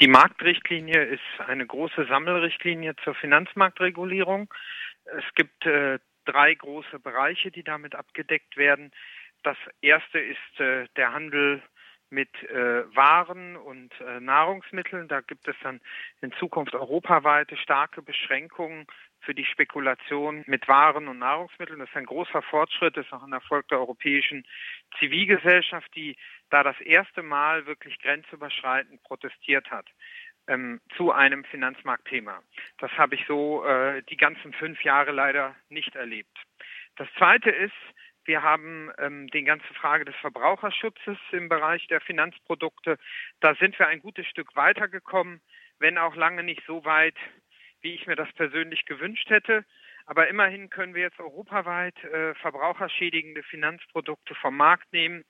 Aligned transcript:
Die 0.00 0.08
Marktrichtlinie 0.08 1.04
ist 1.04 1.20
eine 1.46 1.66
große 1.66 2.06
Sammelrichtlinie 2.06 2.96
zur 3.04 3.14
Finanzmarktregulierung. 3.14 4.52
Es 5.04 5.24
gibt 5.34 5.64
äh, 5.66 5.98
drei 6.24 6.54
große 6.54 6.98
Bereiche, 6.98 7.50
die 7.50 7.62
damit 7.62 7.94
abgedeckt 7.94 8.56
werden. 8.56 8.90
Das 9.44 9.56
erste 9.82 10.18
ist 10.18 10.60
äh, 10.60 10.88
der 10.96 11.12
Handel 11.12 11.62
mit 12.10 12.30
äh, 12.44 12.84
Waren 12.96 13.56
und 13.56 13.92
äh, 14.00 14.20
Nahrungsmitteln. 14.20 15.06
Da 15.08 15.20
gibt 15.20 15.46
es 15.46 15.56
dann 15.62 15.80
in 16.22 16.32
Zukunft 16.32 16.74
europaweite 16.74 17.56
starke 17.56 18.02
Beschränkungen 18.02 18.86
für 19.24 19.34
die 19.34 19.44
Spekulation 19.44 20.44
mit 20.46 20.68
Waren 20.68 21.08
und 21.08 21.18
Nahrungsmitteln. 21.18 21.78
Das 21.78 21.88
ist 21.88 21.96
ein 21.96 22.06
großer 22.06 22.42
Fortschritt, 22.42 22.96
das 22.96 23.06
ist 23.06 23.12
auch 23.12 23.22
ein 23.22 23.32
Erfolg 23.32 23.68
der 23.68 23.78
europäischen 23.78 24.46
Zivilgesellschaft, 24.98 25.94
die 25.94 26.16
da 26.50 26.62
das 26.62 26.80
erste 26.80 27.22
Mal 27.22 27.66
wirklich 27.66 27.98
grenzüberschreitend 28.00 29.02
protestiert 29.02 29.70
hat 29.70 29.86
ähm, 30.46 30.80
zu 30.96 31.12
einem 31.12 31.44
Finanzmarktthema. 31.44 32.42
Das 32.78 32.90
habe 32.92 33.14
ich 33.14 33.24
so 33.26 33.64
äh, 33.64 34.02
die 34.10 34.16
ganzen 34.16 34.52
fünf 34.52 34.82
Jahre 34.82 35.12
leider 35.12 35.54
nicht 35.68 35.94
erlebt. 35.96 36.36
Das 36.96 37.08
Zweite 37.18 37.50
ist, 37.50 37.72
wir 38.24 38.42
haben 38.42 38.90
ähm, 38.98 39.26
die 39.28 39.44
ganze 39.44 39.72
Frage 39.74 40.04
des 40.04 40.16
Verbraucherschutzes 40.16 41.18
im 41.32 41.48
Bereich 41.48 41.86
der 41.88 42.00
Finanzprodukte. 42.00 42.98
Da 43.40 43.54
sind 43.56 43.78
wir 43.78 43.86
ein 43.88 44.00
gutes 44.00 44.26
Stück 44.26 44.56
weitergekommen, 44.56 45.40
wenn 45.78 45.98
auch 45.98 46.14
lange 46.14 46.42
nicht 46.42 46.62
so 46.66 46.84
weit, 46.84 47.16
wie 47.84 47.94
ich 47.94 48.06
mir 48.06 48.16
das 48.16 48.32
persönlich 48.32 48.86
gewünscht 48.86 49.30
hätte. 49.30 49.64
Aber 50.06 50.28
immerhin 50.28 50.70
können 50.70 50.94
wir 50.94 51.02
jetzt 51.02 51.20
europaweit 51.20 52.02
äh, 52.04 52.34
verbraucherschädigende 52.34 53.42
Finanzprodukte 53.42 54.34
vom 54.34 54.56
Markt 54.56 54.92
nehmen. 54.92 55.24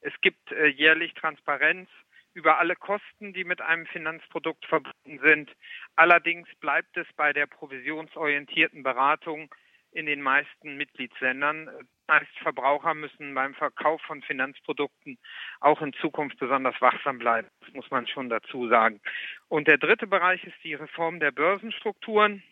Es 0.00 0.12
gibt 0.20 0.50
äh, 0.52 0.66
jährlich 0.66 1.14
Transparenz 1.14 1.88
über 2.34 2.58
alle 2.58 2.76
Kosten, 2.76 3.32
die 3.32 3.44
mit 3.44 3.60
einem 3.60 3.86
Finanzprodukt 3.86 4.64
verbunden 4.66 5.18
sind. 5.22 5.54
Allerdings 5.96 6.48
bleibt 6.60 6.96
es 6.96 7.06
bei 7.16 7.32
der 7.32 7.46
provisionsorientierten 7.46 8.82
Beratung 8.82 9.54
in 9.92 10.06
den 10.06 10.22
meisten 10.22 10.76
Mitgliedsländern. 10.76 11.66
Das 12.06 12.20
heißt, 12.20 12.38
Verbraucher 12.42 12.94
müssen 12.94 13.34
beim 13.34 13.54
Verkauf 13.54 14.00
von 14.02 14.22
Finanzprodukten 14.22 15.18
auch 15.60 15.82
in 15.82 15.92
Zukunft 15.94 16.38
besonders 16.38 16.80
wachsam 16.80 17.18
bleiben. 17.18 17.48
Das 17.60 17.72
muss 17.74 17.90
man 17.90 18.06
schon 18.06 18.28
dazu 18.28 18.68
sagen. 18.68 19.00
Und 19.48 19.68
der 19.68 19.78
dritte 19.78 20.06
Bereich 20.06 20.42
ist 20.44 20.56
die 20.64 20.74
Reform 20.74 21.20
der 21.20 21.32
Börsenstrukturen. 21.32 22.42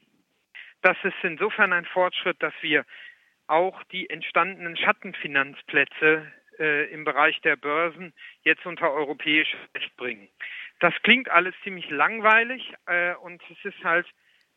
Das 0.83 0.97
ist 1.03 1.17
insofern 1.23 1.73
ein 1.73 1.87
Fortschritt, 1.87 2.43
dass 2.43 2.55
wir 2.61 2.85
auch 3.47 3.83
die 3.85 4.11
entstandenen 4.11 4.77
Schattenfinanzplätze 4.77 6.31
äh, 6.59 6.91
im 6.93 7.05
Bereich 7.05 7.41
der 7.43 7.57
Börsen 7.57 8.13
jetzt 8.43 8.67
unter 8.67 8.93
europäisches 8.93 9.61
Recht 9.75 9.97
bringen. 9.97 10.29
Das 10.81 10.95
klingt 11.03 11.31
alles 11.31 11.55
ziemlich 11.63 11.89
langweilig 11.91 12.75
äh, 12.87 13.15
und 13.15 13.43
es 13.51 13.65
ist 13.65 13.83
halt 13.85 14.07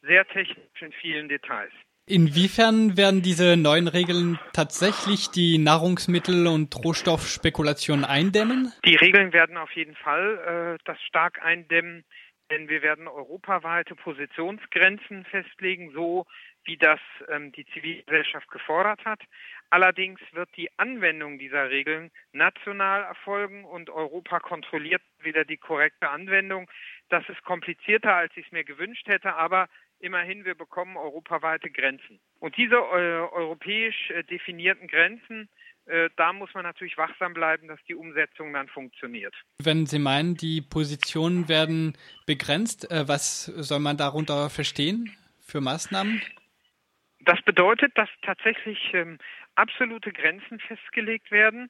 sehr 0.01 0.27
technisch 0.27 0.81
in 0.81 0.91
vielen 0.93 1.29
Details. 1.29 1.71
Inwiefern 2.09 2.97
werden 2.97 3.21
diese 3.21 3.55
neuen 3.55 3.87
Regeln 3.87 4.39
tatsächlich 4.51 5.29
die 5.29 5.59
Nahrungsmittel- 5.59 6.47
und 6.47 6.75
Rohstoffspekulation 6.83 8.03
eindämmen? 8.03 8.73
Die 8.83 8.95
Regeln 8.95 9.31
werden 9.31 9.57
auf 9.57 9.71
jeden 9.73 9.95
Fall 9.95 10.77
äh, 10.79 10.83
das 10.85 10.99
stark 11.03 11.39
eindämmen, 11.43 12.03
denn 12.49 12.67
wir 12.67 12.81
werden 12.81 13.07
europaweite 13.07 13.93
Positionsgrenzen 13.93 15.23
festlegen, 15.25 15.91
so 15.93 16.25
wie 16.63 16.77
das 16.77 16.99
ähm, 17.27 17.51
die 17.51 17.65
Zivilgesellschaft 17.73 18.49
gefordert 18.49 19.05
hat. 19.05 19.21
Allerdings 19.69 20.19
wird 20.31 20.49
die 20.57 20.69
Anwendung 20.77 21.37
dieser 21.37 21.69
Regeln 21.69 22.09
national 22.31 23.03
erfolgen 23.03 23.65
und 23.65 23.91
Europa 23.91 24.39
kontrolliert 24.39 25.03
wieder 25.19 25.45
die 25.45 25.57
korrekte 25.57 26.09
Anwendung. 26.09 26.71
Das 27.09 27.23
ist 27.29 27.43
komplizierter, 27.43 28.15
als 28.15 28.35
ich 28.35 28.47
es 28.47 28.51
mir 28.51 28.63
gewünscht 28.63 29.07
hätte, 29.07 29.35
aber 29.35 29.67
immerhin, 29.99 30.45
wir 30.45 30.55
bekommen 30.55 30.97
europaweite 30.97 31.69
Grenzen. 31.69 32.19
Und 32.39 32.57
diese 32.57 32.75
äh, 32.75 32.77
europäisch 32.77 34.09
äh, 34.11 34.23
definierten 34.23 34.87
Grenzen, 34.87 35.49
äh, 35.85 36.09
da 36.17 36.33
muss 36.33 36.53
man 36.53 36.63
natürlich 36.63 36.97
wachsam 36.97 37.33
bleiben, 37.33 37.67
dass 37.67 37.79
die 37.87 37.95
Umsetzung 37.95 38.53
dann 38.53 38.67
funktioniert. 38.67 39.35
Wenn 39.61 39.85
Sie 39.85 39.99
meinen, 39.99 40.35
die 40.35 40.61
Positionen 40.61 41.49
werden 41.49 41.97
begrenzt, 42.25 42.89
äh, 42.91 43.07
was 43.07 43.45
soll 43.45 43.79
man 43.79 43.97
darunter 43.97 44.49
verstehen 44.49 45.11
für 45.39 45.61
Maßnahmen? 45.61 46.21
Das 47.21 47.41
bedeutet, 47.41 47.91
dass 47.97 48.09
tatsächlich 48.21 48.93
ähm, 48.93 49.17
absolute 49.55 50.11
Grenzen 50.11 50.59
festgelegt 50.59 51.31
werden 51.31 51.69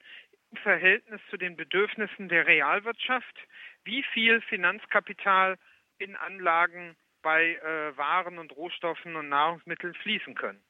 im 0.51 0.57
Verhältnis 0.57 1.21
zu 1.29 1.37
den 1.37 1.55
Bedürfnissen 1.55 2.29
der 2.29 2.45
Realwirtschaft, 2.45 3.35
wie 3.83 4.03
viel 4.13 4.41
Finanzkapital 4.41 5.57
in 5.97 6.15
Anlagen 6.15 6.95
bei 7.21 7.55
äh, 7.55 7.97
Waren 7.97 8.39
und 8.39 8.55
Rohstoffen 8.55 9.15
und 9.15 9.29
Nahrungsmitteln 9.29 9.93
fließen 9.95 10.35
können. 10.35 10.61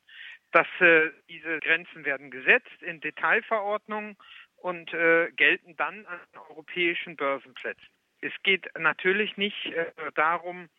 Dass 0.52 0.68
äh, 0.80 1.12
diese 1.30 1.60
Grenzen 1.60 2.06
werden 2.06 2.32
gesetzt 2.32 2.82
in 2.82 3.02
Detailverordnungen 3.02 4.18
und 4.58 4.94
äh, 4.94 5.32
gelten 5.36 5.76
dann 5.78 6.06
an 6.06 6.20
europäischen 6.50 7.16
Börsenplätzen. 7.16 7.88
Es 8.22 8.34
geht 8.44 8.68
natürlich 8.78 9.38
nicht 9.38 9.66
äh, 9.68 9.92
darum, 10.16 10.70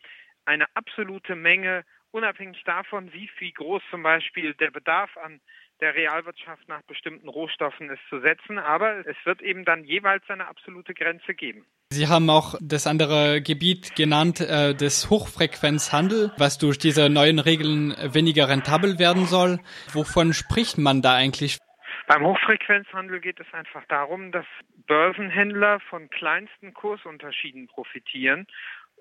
eine 0.45 0.67
absolute 0.75 1.37
Menge, 1.37 1.85
unabhängig 2.11 2.63
davon, 2.65 3.13
wie 3.13 3.29
viel 3.29 3.53
groß 3.53 3.83
zum 3.91 4.03
Beispiel 4.03 4.55
der 4.55 4.71
Bedarf 4.71 5.17
an 5.17 5.41
der 5.81 5.95
Realwirtschaft 5.95 6.69
nach 6.69 6.83
bestimmten 6.83 7.29
Rohstoffen 7.29 7.91
ist 7.91 8.01
zu 8.09 8.21
setzen, 8.21 8.59
aber 8.59 9.07
es 9.07 9.17
wird 9.25 9.43
eben 9.43 9.65
dann 9.65 9.85
jeweils 9.85 10.23
eine 10.29 10.47
absolute 10.47 10.95
Grenze 10.95 11.35
geben. 11.35 11.65
Sie 11.91 12.07
haben 12.07 12.31
auch 12.31 12.55
das 12.61 12.87
andere 12.87 13.43
Gebiet 13.43 13.97
genannt, 13.97 14.41
äh, 14.41 14.75
des 14.75 15.11
Hochfrequenzhandel, 15.11 16.33
was 16.39 16.59
durch 16.59 16.79
diese 16.79 17.09
neuen 17.11 17.39
Regeln 17.39 17.95
weniger 18.15 18.49
rentabel 18.49 18.99
werden 18.99 19.27
soll. 19.27 19.59
Wovon 19.93 20.33
spricht 20.33 20.79
man 20.79 21.03
da 21.03 21.15
eigentlich? 21.15 21.59
Beim 22.07 22.25
Hochfrequenzhandel 22.25 23.21
geht 23.21 23.41
es 23.41 23.47
einfach 23.53 23.85
darum, 23.89 24.33
dass 24.33 24.47
Börsenhändler 24.87 25.81
von 25.89 26.11
kleinsten 26.11 26.75
Kursunterschieden 26.75 27.69
profitieren. 27.69 28.47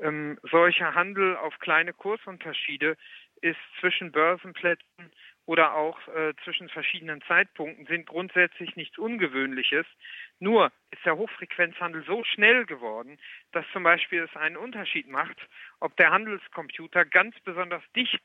Ähm, 0.01 0.37
solcher 0.49 0.93
Handel 0.93 1.35
auf 1.35 1.57
kleine 1.59 1.91
Kursunterschiede 1.93 2.95
ist 3.41 3.59
zwischen 3.79 4.11
Börsenplätzen 4.11 5.11
oder 5.45 5.73
auch 5.73 5.97
äh, 6.09 6.33
zwischen 6.43 6.69
verschiedenen 6.69 7.21
Zeitpunkten 7.23 7.87
sind 7.87 8.05
grundsätzlich 8.05 8.75
nichts 8.75 8.97
Ungewöhnliches. 8.99 9.85
Nur 10.39 10.71
ist 10.91 11.03
der 11.05 11.17
Hochfrequenzhandel 11.17 12.03
so 12.05 12.23
schnell 12.23 12.65
geworden, 12.65 13.17
dass 13.51 13.65
zum 13.73 13.81
Beispiel 13.83 14.21
es 14.21 14.35
einen 14.35 14.57
Unterschied 14.57 15.07
macht, 15.07 15.37
ob 15.79 15.95
der 15.97 16.11
Handelscomputer 16.11 17.03
ganz 17.05 17.35
besonders 17.39 17.81
dicht 17.95 18.21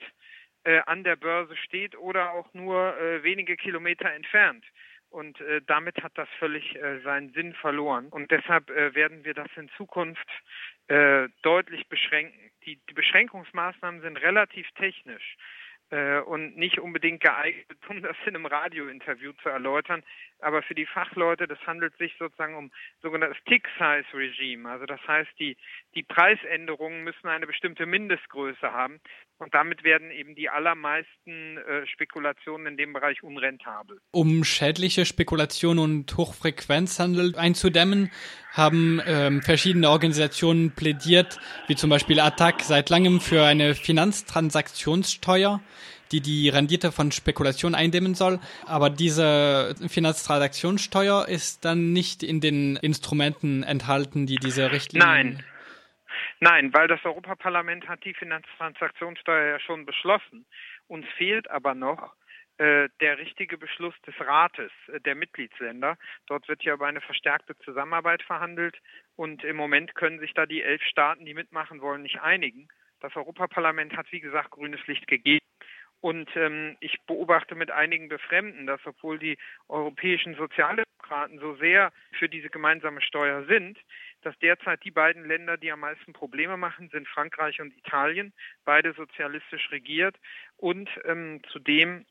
äh, 0.65 0.81
an 0.87 1.03
der 1.03 1.17
Börse 1.17 1.57
steht 1.57 1.97
oder 1.97 2.33
auch 2.33 2.53
nur 2.53 2.99
äh, 2.99 3.23
wenige 3.23 3.57
Kilometer 3.57 4.13
entfernt. 4.13 4.65
Und 5.15 5.41
äh, 5.41 5.61
damit 5.65 6.03
hat 6.03 6.11
das 6.17 6.29
völlig 6.41 6.75
äh, 6.75 6.99
seinen 7.03 7.33
Sinn 7.35 7.55
verloren. 7.55 8.09
Und 8.09 8.33
deshalb 8.33 8.69
äh, 8.71 8.97
werden 8.97 9.25
wir 9.25 9.33
das 9.33 9.49
in 9.55 9.69
Zukunft 9.77 10.29
äh, 10.89 11.29
deutlich 11.43 11.87
beschränken. 11.89 12.51
Die, 12.67 12.81
die 12.91 12.95
Beschränkungsmaßnahmen 12.95 14.01
sind 14.01 14.17
relativ 14.17 14.69
technisch 14.73 15.37
äh, 15.91 16.19
und 16.19 16.57
nicht 16.57 16.81
unbedingt 16.81 17.23
geeignet, 17.23 17.79
um 17.89 18.03
das 18.03 18.17
in 18.27 18.35
einem 18.35 18.47
Radiointerview 18.47 19.35
zu 19.35 19.51
erläutern. 19.51 20.03
Aber 20.45 20.63
für 20.63 20.75
die 20.75 20.87
Fachleute, 20.87 21.47
das 21.47 21.59
handelt 21.67 21.97
sich 21.97 22.15
sozusagen 22.19 22.55
um 22.55 22.71
sogenanntes 23.03 23.43
Tick-Size-Regime. 23.47 24.69
Also 24.69 24.85
das 24.85 25.01
heißt, 25.07 25.31
die, 25.39 25.57
die 25.95 26.03
Preisänderungen 26.03 27.03
müssen 27.03 27.29
eine 27.29 27.47
bestimmte 27.47 27.87
Mindestgröße 27.87 28.71
haben. 28.71 29.01
Und 29.39 29.55
damit 29.55 29.83
werden 29.83 30.11
eben 30.11 30.35
die 30.35 30.49
allermeisten 30.49 31.59
äh, 31.59 31.87
Spekulationen 31.87 32.67
in 32.67 32.77
dem 32.77 32.93
Bereich 32.93 33.23
unrentabel. 33.23 33.99
Um 34.13 34.45
schädliche 34.45 35.07
Spekulation 35.07 35.79
und 35.79 36.17
Hochfrequenzhandel 36.17 37.37
einzudämmen, 37.37 38.13
haben 38.53 39.01
ähm, 39.07 39.43
verschiedene 39.43 39.91
Organisationen 39.91 40.71
plädiert, 40.73 41.41
wie 41.67 41.75
zum 41.75 41.91
Beispiel 41.91 42.21
ATTAC 42.21 42.63
seit 42.63 42.91
langem 42.91 43.21
für 43.21 43.45
eine 43.45 43.75
Finanztransaktionssteuer, 43.75 45.61
die 46.15 46.21
die 46.21 46.49
Rendite 46.49 46.93
von 46.93 47.11
Spekulation 47.11 47.75
eindämmen 47.75 48.15
soll. 48.15 48.39
Aber 48.67 48.91
diese 48.91 49.75
Finanztransaktionssteuer 49.89 51.27
ist 51.29 51.65
dann 51.65 51.93
nicht 51.93 52.23
in 52.23 52.41
den 52.41 52.77
Instrumenten 52.77 53.63
enthalten, 53.63 54.27
die 54.27 54.37
diese 54.37 54.71
Richtlinie. 54.71 55.07
Nein. 55.07 55.45
Nein, 56.41 56.73
weil 56.73 56.89
das 56.89 57.05
Europaparlament 57.05 57.89
hat 57.89 58.05
die 58.05 58.15
Finanztransaktionssteuer 58.15 59.53
ja 59.53 59.61
schon 59.61 59.87
beschlossen. 59.87 60.47
Uns 60.87 61.07
fehlt 61.17 61.51
aber 61.51 61.75
noch 61.75 62.15
äh, 62.59 62.89
der 63.01 63.19
richtige 63.19 63.59
Beschluss 63.59 63.95
des 64.07 64.15
Rates 64.21 64.71
äh, 64.93 65.01
der 65.01 65.15
Mitgliedsländer. 65.15 65.97
Dort 66.27 66.47
wird 66.49 66.63
ja 66.63 66.75
über 66.75 66.87
eine 66.87 67.01
verstärkte 67.01 67.57
Zusammenarbeit 67.65 68.23
verhandelt 68.23 68.77
und 69.17 69.43
im 69.43 69.57
Moment 69.57 69.95
können 69.95 70.21
sich 70.21 70.35
da 70.35 70.47
die 70.47 70.63
elf 70.63 70.83
Staaten, 70.83 71.25
die 71.25 71.35
mitmachen 71.35 71.81
wollen, 71.81 72.03
nicht 72.03 72.21
einigen. 72.21 72.69
Das 73.01 73.17
Europaparlament 73.17 73.97
hat, 73.97 74.07
wie 74.13 74.21
gesagt, 74.21 74.51
grünes 74.51 74.87
Licht 74.87 75.07
gegeben. 75.09 75.45
Und 76.05 76.29
ähm, 76.37 76.77
ich 76.81 77.01
beobachte 77.07 77.55
mit 77.55 77.71
einigen 77.71 78.11
Befremden, 78.11 78.67
dass 78.67 78.79
obwohl 78.85 79.19
die 79.19 79.39
europäischen 79.69 80.35
Sozialdemokraten 80.35 81.39
so 81.39 81.57
sehr 81.57 81.95
für 82.19 82.29
diese 82.29 82.51
gemeinsame 82.51 83.01
Steuer 83.01 83.47
sind, 83.47 83.79
dass 84.21 84.39
derzeit 84.41 84.85
die 84.85 84.91
beiden 84.91 85.25
Länder, 85.25 85.57
die 85.57 85.73
am 85.73 85.81
meisten 85.81 86.13
Probleme 86.13 86.59
machen, 86.59 86.91
sind 86.91 87.09
Frankreich 87.09 87.59
und 87.63 87.75
Italien, 87.79 88.35
beide 88.67 88.93
sozialistisch 88.93 89.71
regiert. 89.71 90.15
Und 90.59 90.91
ähm, 91.07 91.41
zudem 91.49 92.05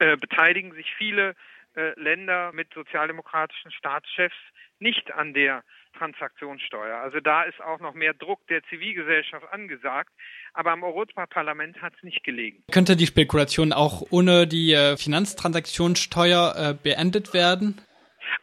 äh, 0.00 0.18
beteiligen 0.18 0.74
sich 0.74 0.94
viele 0.94 1.34
äh, 1.76 1.98
Länder 1.98 2.52
mit 2.52 2.74
sozialdemokratischen 2.74 3.70
Staatschefs 3.70 4.36
nicht 4.80 5.14
an 5.14 5.32
der 5.32 5.64
Transaktionssteuer. 5.98 6.98
Also 6.98 7.20
da 7.20 7.42
ist 7.42 7.60
auch 7.60 7.80
noch 7.80 7.94
mehr 7.94 8.14
Druck 8.14 8.46
der 8.48 8.62
Zivilgesellschaft 8.64 9.46
angesagt. 9.52 10.10
Aber 10.54 10.72
am 10.72 10.82
Europaparlament 10.82 11.80
hat 11.82 11.94
es 11.96 12.02
nicht 12.02 12.24
gelegen. 12.24 12.62
Könnte 12.72 12.96
die 12.96 13.06
Spekulation 13.06 13.72
auch 13.72 14.02
ohne 14.10 14.46
die 14.46 14.72
äh, 14.72 14.96
Finanztransaktionssteuer 14.96 16.54
äh, 16.56 16.74
beendet 16.74 17.34
werden? 17.34 17.80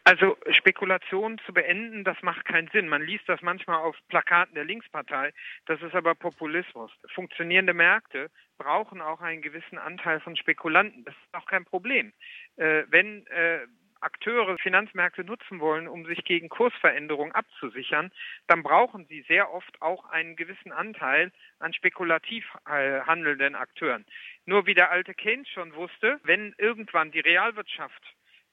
Also 0.04 0.36
Spekulation 0.50 1.38
zu 1.46 1.52
beenden, 1.52 2.04
das 2.04 2.16
macht 2.22 2.44
keinen 2.44 2.68
Sinn. 2.68 2.88
Man 2.88 3.02
liest 3.02 3.28
das 3.28 3.40
manchmal 3.42 3.78
auf 3.78 3.96
Plakaten 4.08 4.54
der 4.54 4.64
Linkspartei. 4.64 5.32
Das 5.66 5.80
ist 5.82 5.94
aber 5.94 6.14
Populismus. 6.14 6.90
Funktionierende 7.14 7.74
Märkte 7.74 8.30
brauchen 8.58 9.00
auch 9.00 9.20
einen 9.20 9.42
gewissen 9.42 9.78
Anteil 9.78 10.20
von 10.20 10.36
Spekulanten. 10.36 11.04
Das 11.04 11.14
ist 11.14 11.34
auch 11.34 11.46
kein 11.46 11.64
Problem. 11.64 12.12
Äh, 12.56 12.84
wenn 12.88 13.26
äh, 13.26 13.66
Akteure 14.06 14.56
Finanzmärkte 14.58 15.24
nutzen 15.24 15.58
wollen, 15.58 15.88
um 15.88 16.06
sich 16.06 16.24
gegen 16.24 16.48
Kursveränderungen 16.48 17.34
abzusichern, 17.34 18.12
dann 18.46 18.62
brauchen 18.62 19.04
sie 19.06 19.22
sehr 19.22 19.52
oft 19.52 19.82
auch 19.82 20.08
einen 20.10 20.36
gewissen 20.36 20.70
Anteil 20.70 21.32
an 21.58 21.74
spekulativ 21.74 22.44
äh, 22.66 23.00
handelnden 23.00 23.56
Akteuren. 23.56 24.06
Nur 24.44 24.66
wie 24.66 24.74
der 24.74 24.92
alte 24.92 25.12
Keynes 25.12 25.48
schon 25.48 25.74
wusste, 25.74 26.20
wenn 26.22 26.54
irgendwann 26.56 27.10
die 27.10 27.20
Realwirtschaft 27.20 28.02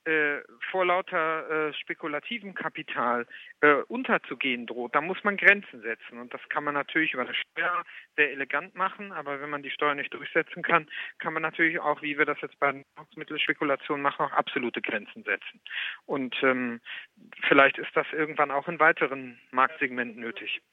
äh, 0.05 0.41
vor 0.71 0.85
lauter 0.85 1.69
äh, 1.69 1.73
spekulativem 1.73 2.53
Kapital 2.53 3.25
äh, 3.61 3.75
unterzugehen 3.87 4.65
droht, 4.65 4.95
da 4.95 5.01
muss 5.01 5.23
man 5.23 5.37
Grenzen 5.37 5.81
setzen. 5.81 6.19
Und 6.19 6.33
das 6.33 6.41
kann 6.49 6.63
man 6.63 6.73
natürlich 6.73 7.13
über 7.13 7.23
eine 7.23 7.33
Steuer 7.33 7.83
sehr 8.15 8.31
elegant 8.31 8.75
machen, 8.75 9.11
aber 9.11 9.41
wenn 9.41 9.49
man 9.49 9.63
die 9.63 9.71
Steuer 9.71 9.95
nicht 9.95 10.13
durchsetzen 10.13 10.61
kann, 10.63 10.87
kann 11.19 11.33
man 11.33 11.41
natürlich 11.41 11.79
auch, 11.79 12.01
wie 12.01 12.17
wir 12.17 12.25
das 12.25 12.41
jetzt 12.41 12.59
bei 12.59 12.83
Nahrungsmittelspekulationen 12.95 14.01
machen, 14.01 14.25
auch 14.25 14.31
absolute 14.31 14.81
Grenzen 14.81 15.23
setzen. 15.23 15.61
Und 16.05 16.35
ähm, 16.43 16.81
vielleicht 17.47 17.77
ist 17.77 17.95
das 17.95 18.07
irgendwann 18.11 18.51
auch 18.51 18.67
in 18.67 18.79
weiteren 18.79 19.39
Marktsegmenten 19.51 20.21
nötig. 20.21 20.61